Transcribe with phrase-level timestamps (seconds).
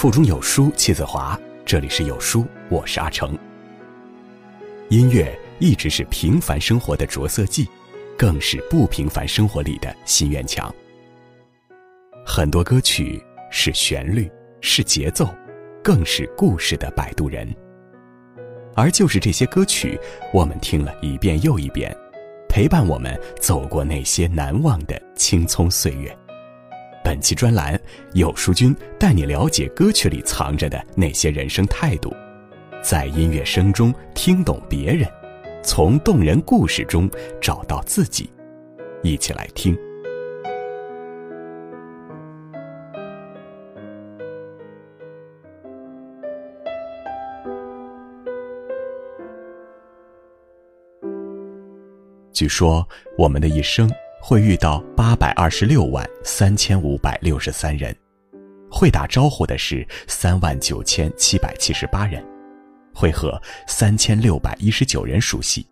[0.00, 1.38] 腹中有书气自华。
[1.62, 3.38] 这里是有书，我是阿成。
[4.88, 7.68] 音乐一直是平凡生活的着色剂，
[8.16, 10.74] 更是不平凡生活里的心愿墙。
[12.24, 14.26] 很多歌曲是旋律，
[14.62, 15.28] 是节奏，
[15.84, 17.46] 更是故事的摆渡人。
[18.74, 20.00] 而就是这些歌曲，
[20.32, 21.94] 我们听了一遍又一遍，
[22.48, 26.16] 陪伴我们走过那些难忘的青葱岁月。
[27.10, 27.76] 本期专栏，
[28.12, 32.14] 有书君带你了解歌曲里藏着的那些人生态度，
[32.84, 35.08] 在音乐声中听懂别人，
[35.60, 38.30] 从动人故事中找到自己。
[39.02, 39.76] 一起来听。
[52.32, 53.90] 据说，我们的一生。
[54.22, 57.96] 会遇到八百二十六万三千五百六十三人，
[58.70, 62.24] 会打招呼的是三万九千七百七十八人，
[62.94, 65.66] 会和三千六百一十九人熟悉，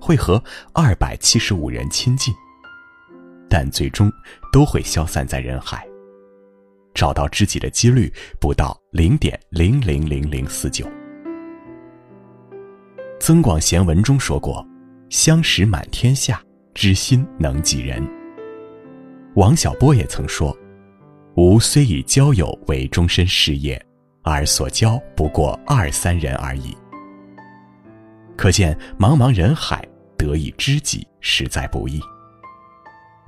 [0.00, 2.34] 会和二百七十五人亲近，
[3.48, 4.12] 但最终
[4.52, 5.86] 都会消散在人海。
[6.94, 10.86] 找到知己的几率不到零点零零零零四九。
[13.18, 14.64] 增广贤文中说过
[15.10, 16.40] ：“相识满天下。”
[16.74, 18.04] 知心能几人？
[19.36, 20.56] 王小波也曾说
[21.36, 23.80] ：“吾虽以交友为终身事业，
[24.22, 26.76] 而所交不过二三人而已。”
[28.36, 32.00] 可见茫茫人海，得一知己实在不易。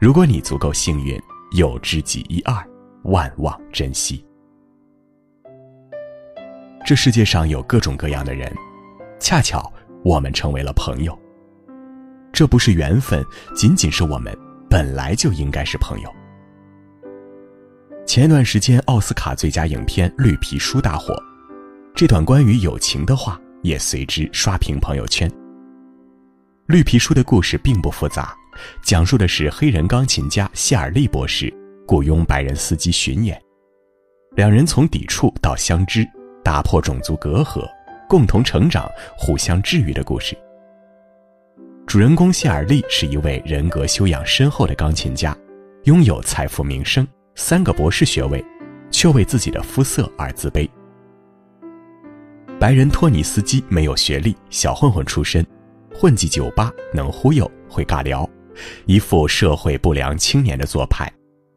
[0.01, 1.17] 如果你足够幸运，
[1.57, 2.55] 有知己一二，
[3.05, 4.27] 万望珍惜。
[6.85, 8.53] 这世界上有各种各样的人，
[9.21, 9.73] 恰巧
[10.05, 11.17] 我们成为了朋友。
[12.37, 14.31] 这不是缘分，仅仅是我们
[14.69, 16.15] 本来就应该是朋友。
[18.07, 21.17] 前段时间奥斯卡最佳影片《绿皮书》大火，
[21.95, 25.27] 这段关于友情的话也随之刷屏朋友圈。
[26.67, 28.37] 《绿皮书》的故事并不复杂，
[28.83, 31.51] 讲述的是黑人钢琴家谢尔利博士
[31.89, 33.41] 雇佣白人司机巡演，
[34.33, 36.07] 两人从抵触到相知，
[36.45, 37.67] 打破种族隔阂，
[38.07, 38.87] 共同成长，
[39.17, 40.37] 互相治愈的故事。
[41.87, 45.37] 主人公谢尔利是一位人格修养深厚的钢琴家，
[45.85, 48.45] 拥有财富、名声、三个博士学位，
[48.91, 50.69] 却为自己的肤色而自卑。
[52.59, 55.47] 白人托尼斯基没有学历，小混混出身，
[55.95, 58.29] 混迹酒吧，能忽悠，会尬聊，
[58.87, 61.09] 一副社会不良青年的做派，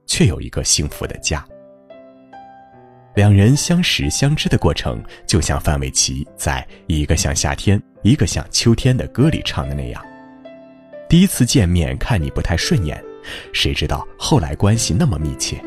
[0.06, 1.44] 却有一个幸福的家。
[3.16, 10.06] 两人相识相知的过程，就像范玮琪在一个像夏天，一个像秋天的歌里唱的那样。
[11.10, 13.04] 第一次见面看你不太顺眼，
[13.52, 15.60] 谁知道后来关系那么密切。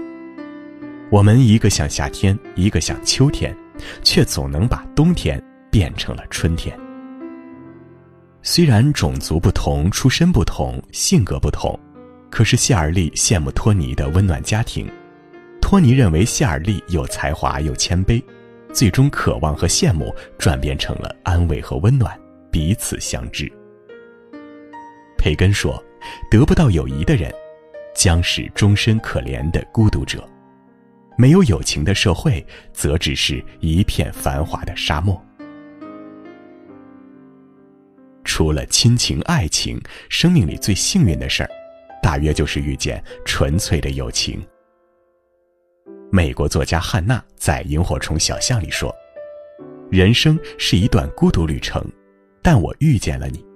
[1.11, 3.55] 我们一个像夏天，一个像秋天，
[4.05, 6.79] 却总能把冬天变成了春天。
[8.41, 11.77] 虽然种族不同、出身不同、性格不同，
[12.31, 14.89] 可是谢尔利羡慕托尼的温暖家庭，
[15.61, 18.23] 托尼认为谢尔利有才华又谦卑，
[18.73, 22.17] 最终渴望和羡慕转变成了安慰和温暖，
[22.49, 23.51] 彼此相知。
[25.23, 25.81] 培根说
[26.29, 27.33] ：“得不到友谊的人，
[27.95, 30.19] 将是终身可怜的孤独者；
[31.17, 35.25] 没有友情的社会，则只是一片繁华的沙漠。
[38.25, 41.51] 除了亲情、爱情，生命里最幸运的事儿，
[42.03, 44.45] 大约就是遇见纯粹的友情。”
[46.11, 48.93] 美国作家汉娜在《萤火虫小巷》里说
[49.89, 51.81] ：“人生是一段孤独旅程，
[52.43, 53.47] 但我遇见了你。”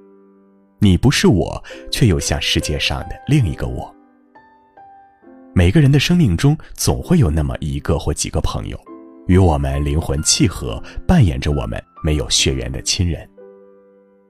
[0.78, 3.92] 你不是我，却又像世界上的另一个我。
[5.54, 8.78] 每个人的生命中总会有那么一个或几个朋友，
[9.26, 13.26] 与我们灵魂契合，扮演着我们没有血缘的亲人。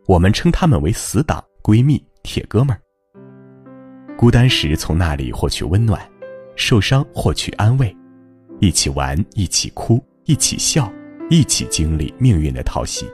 [0.07, 2.79] 我们称他们为死党、闺蜜、铁哥们儿。
[4.17, 6.01] 孤单时从那里获取温暖，
[6.55, 7.95] 受伤获取安慰，
[8.61, 10.89] 一起玩，一起哭，一起笑，
[11.29, 13.05] 一起经历命运的淘洗。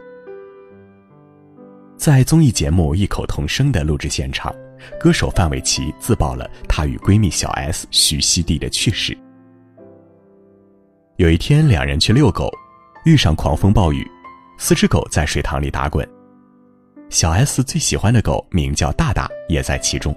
[2.02, 4.52] 在综艺节目《异口同声》的录制现场，
[4.98, 9.16] 歌手范玮琪自曝了她与闺蜜小 S 徐熙娣的趣事。
[11.14, 12.50] 有一天，两人去遛狗，
[13.04, 14.04] 遇上狂风暴雨，
[14.58, 16.04] 四只狗在水塘里打滚。
[17.08, 20.12] 小 S 最喜欢的狗名叫大大，也在其中。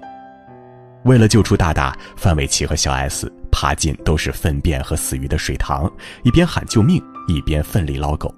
[1.04, 5.88] 为了救出大大，范玮琪和小 S 爬进都是粪便和死鱼的水塘，
[6.24, 8.34] 一边喊救命，一边奋力捞狗。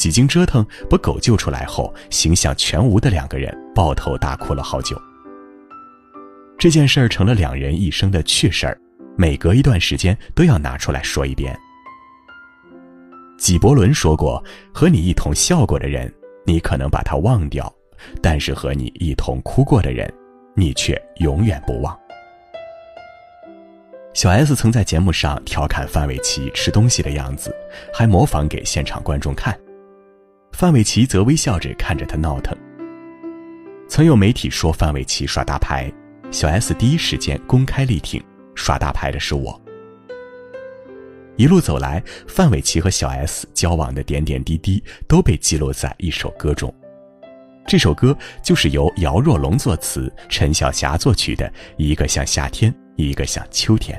[0.00, 4.98] 几经折腾，把狗救出来后，形象全无的两个人抱头大哭了好久。
[6.58, 8.80] 这件事儿成了两人一生的趣事儿，
[9.14, 11.54] 每隔一段时间都要拿出来说一遍。
[13.38, 14.42] 纪伯伦说过
[14.72, 16.10] ：“和你一同笑过的人，
[16.46, 17.70] 你可能把他忘掉；
[18.22, 20.10] 但是和你一同哭过的人，
[20.56, 21.94] 你却永远不忘。”
[24.14, 27.54] 小 S 曾在节目上调侃范玮琪吃东西的样子，
[27.92, 29.54] 还模仿给现场观众看。
[30.52, 32.56] 范玮琪则微笑着看着他闹腾。
[33.88, 35.90] 曾有媒体说范玮琪耍大牌，
[36.30, 38.22] 小 S 第一时间公开力挺，
[38.54, 39.60] 耍大牌的是我。
[41.36, 46.72] 一路走来，范玮琪和小 S 交往的点点滴滴都被记录在一首歌中。
[47.66, 52.72] 这首歌就是由姚若龙作词、陈小霞作曲的《一个像夏天》。
[52.96, 53.98] 一个像秋天。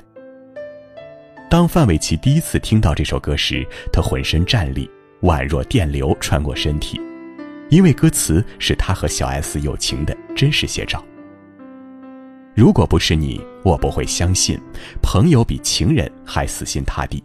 [1.50, 4.88] 当范玮琪第一次听到这首歌时，他浑身战栗，
[5.22, 7.00] 宛若电流穿过身体，
[7.70, 11.04] 因为歌词是他和小 S 友情的真实写照。
[12.56, 14.60] 如果不是你，我不会相信
[15.02, 17.24] 朋友比情人还死心塌地。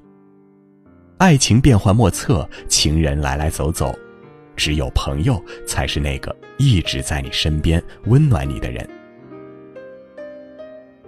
[1.18, 3.92] 爱情变幻莫测，情人来来走走，
[4.54, 8.88] 只有朋友才是那个一直在你身边温暖你的人。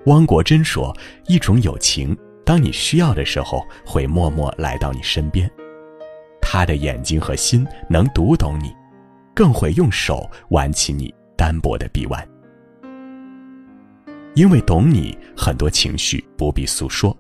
[0.07, 0.97] 汪国真说
[1.29, 5.49] ：“一种友情，当你需要的时候，会默默来到你身边。
[6.51, 8.75] 他的眼睛和心能读懂你，
[9.35, 12.27] 更会用手挽起你单薄的臂弯。
[14.35, 17.15] 因为懂你，很多情绪不必诉说；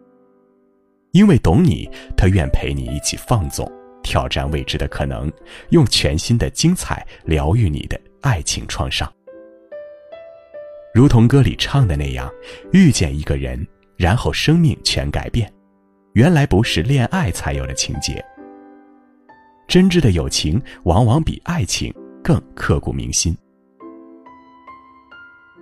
[1.13, 1.87] 因为懂你，
[2.17, 3.71] 他愿陪你一起放纵，
[4.03, 5.31] 挑战未知的可能，
[5.73, 9.13] 用全新的精彩疗愈你的爱情创伤。”
[10.95, 12.33] 如同歌里唱的那样，
[12.73, 15.53] 遇见一个人，然后生命全改变，
[16.15, 18.25] 原来不是恋爱才有的情节。
[19.69, 21.95] 真挚的友情往往比爱情
[22.25, 23.37] 更刻骨铭心。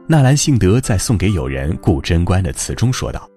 [0.06, 3.28] 纳兰性德在送给友人顾贞观的词中说道：“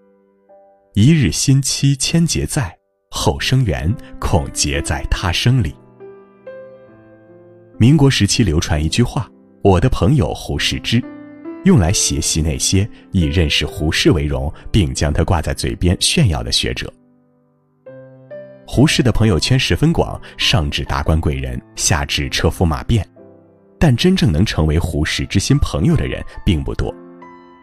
[0.94, 2.71] 一日新期千结在，
[3.10, 5.75] 后生缘恐结在他生里。”
[7.80, 9.27] 民国时期流传一句话
[9.63, 11.04] ：“我的朋友胡适之。”
[11.65, 16.94] 用来学习那些以认识胡适为荣，并将他挂在嘴边炫耀的学者。
[18.71, 23.04] 胡适的朋友圈十分广，上至达官贵人，下至车夫马便，
[23.80, 26.94] 但真正能成为胡适知心朋友的人并不多。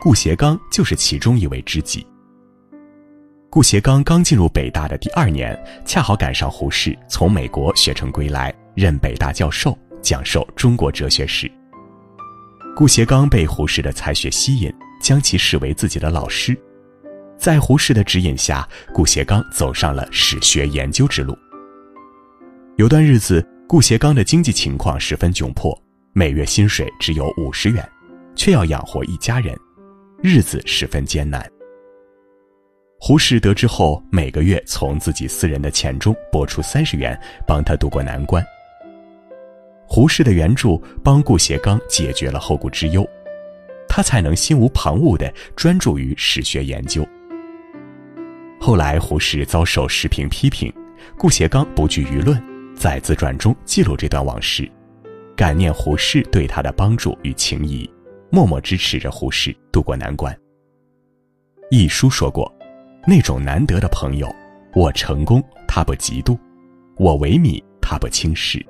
[0.00, 2.04] 顾颉刚就是其中一位知己。
[3.48, 11.48] 顾颉刚刚进入北大的第二年，恰好赶上胡适从美国学成归来，任北大教授，讲授中国哲学史。
[12.74, 16.60] 顾颉刚被胡适的才学吸引，将其视为自己的老师。
[17.38, 21.36] 在胡适的指引下，顾颉刚走上了史学研究之路。
[22.76, 25.76] 有段日子，顾颉刚的经济情况十分窘迫，
[26.12, 27.86] 每月薪水只有五十元，
[28.34, 29.56] 却要养活一家人，
[30.22, 31.44] 日子十分艰难。
[32.98, 38.44] 胡适得知后，每个月从自己私人的钱中拨出三十元，帮他渡过难关。
[39.86, 43.08] 胡适的援助帮顾颉刚解决了后顾之忧，
[43.88, 47.06] 他才能心无旁骛地专注于史学研究。
[48.66, 50.72] 后来胡适遭受时评批评，
[51.16, 52.42] 顾颉刚不惧舆论，
[52.74, 54.68] 在自传中记录这段往事，
[55.36, 57.88] 感念胡适对他的帮助与情谊，
[58.28, 60.36] 默默支持着胡适渡过难关。
[61.70, 62.52] 一书说过，
[63.06, 64.28] 那种难得的朋友，
[64.74, 66.36] 我成功他不嫉妒，
[66.96, 68.60] 我萎靡他不轻视。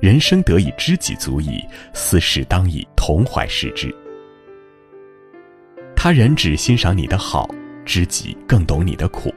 [0.00, 1.64] 人生得以知己足矣，
[1.94, 3.94] 私事当以同怀视之。
[5.94, 7.48] 他人只欣赏你的好，
[7.88, 9.34] 知己更懂你的苦。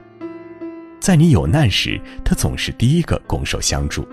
[1.00, 4.05] 在你有难时，他总是第一个拱手相助。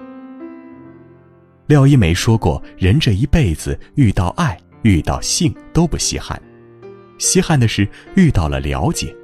[1.66, 6.40] 廖一梅说过：“人这一辈子遇到爱、遇到性都不稀罕，
[7.18, 9.14] 稀罕的是遇到了了解。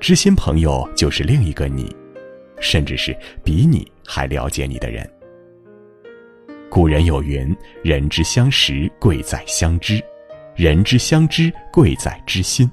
[0.00, 1.94] 知心朋友就是另一个你，
[2.60, 5.10] 甚至是比你还了解你的人。”
[6.70, 10.00] 古人有云：“人之相识，贵在相知；
[10.54, 12.70] 人之相知，贵在知心。”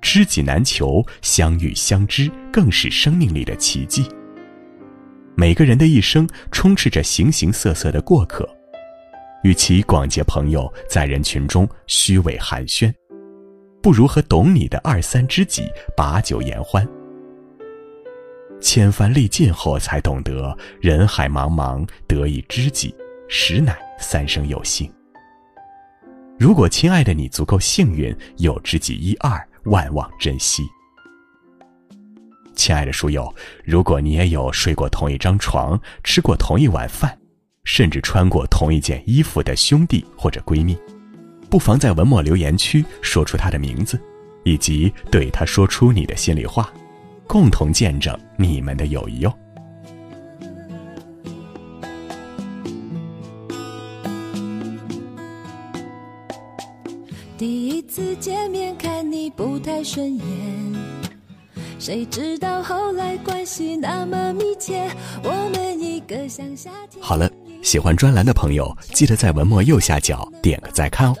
[0.00, 4.06] 知己难求，相遇相知更是生命里的奇迹。
[5.36, 8.48] 每个人的一生充斥着形形色色的过客，
[9.42, 12.92] 与其广结朋友，在人群中虚伪寒暄，
[13.82, 16.86] 不如和懂你的二三知己把酒言欢。
[18.60, 22.94] 千帆历尽后，才懂得人海茫茫，得一知己，
[23.26, 24.92] 实乃三生有幸。
[26.38, 30.64] 如果亲爱的你足够幸运，有知己一二，万望珍惜。
[32.60, 37.16] 亲爱的书友如果你也有睡过同一张床吃过同一碗饭
[37.64, 40.76] 甚至穿过同一件衣服的兄弟或者闺蜜
[41.48, 43.98] 不妨在文末留言区说出他的名字
[44.44, 46.70] 以及对他说出你的心里话
[47.26, 49.32] 共同见证你们的友谊哟
[59.82, 60.24] 顺眼
[61.78, 64.90] 谁知道后来关系那么密切
[65.22, 67.30] 我们一个像夏天好了
[67.62, 71.14] 喜欢专栏的朋友记得在文末右下角点个再看哦。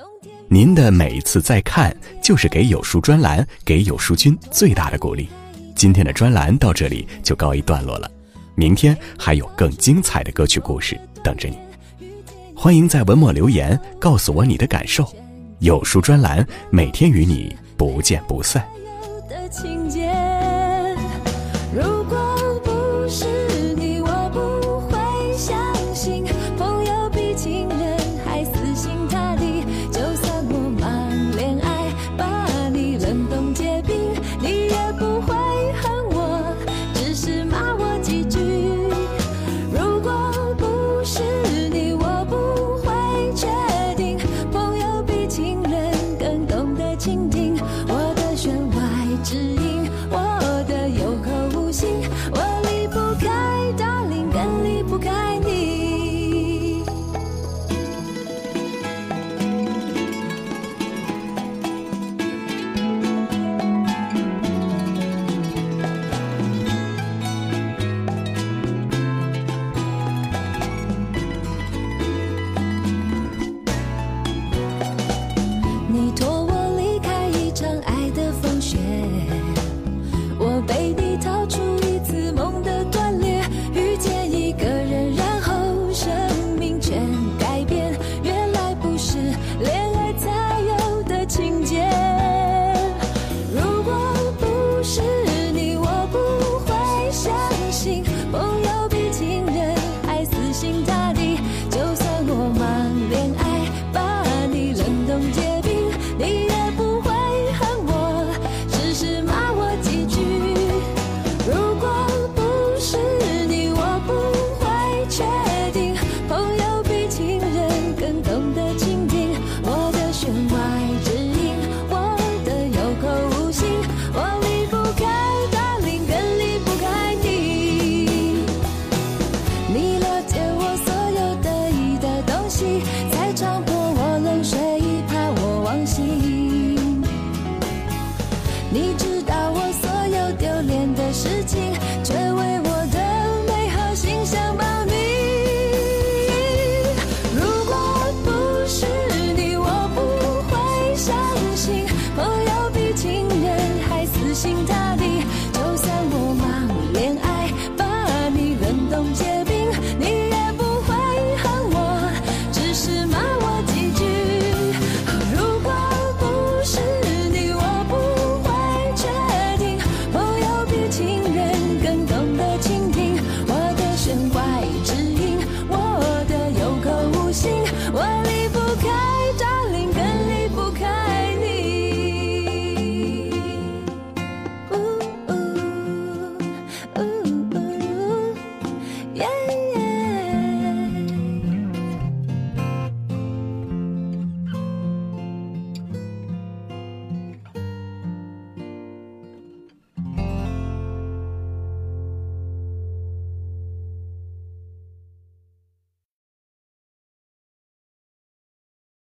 [0.52, 5.28] 您的每一次再看就是给有书专栏给有书君最大的鼓励。
[5.76, 8.10] 今天的专栏到这里就告一段落了。
[8.56, 11.56] 明天还有更精彩的歌曲故事等着你。
[12.52, 15.08] 欢迎在文末留言告诉我你的感受。
[15.60, 18.79] 有书专栏每天与你不见不散。